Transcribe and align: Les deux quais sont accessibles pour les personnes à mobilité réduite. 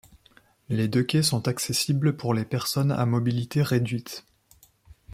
Les 0.67 0.87
deux 0.87 1.03
quais 1.03 1.21
sont 1.21 1.47
accessibles 1.47 2.17
pour 2.17 2.33
les 2.33 2.43
personnes 2.43 2.91
à 2.91 3.05
mobilité 3.05 3.61
réduite. 3.61 4.25